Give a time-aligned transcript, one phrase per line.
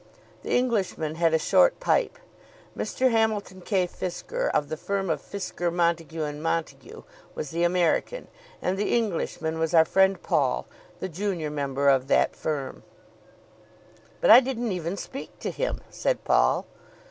[0.41, 2.17] The Englishman had a short pipe.
[2.75, 3.11] Mr.
[3.11, 3.85] Hamilton K.
[3.85, 7.03] Fisker, of the firm of Fisker, Montague, and Montague,
[7.35, 8.27] was the American,
[8.63, 10.65] and the Englishman was our friend Paul,
[10.99, 12.81] the junior member of that firm.
[14.21, 16.65] "But I didn't even speak to him," said Paul.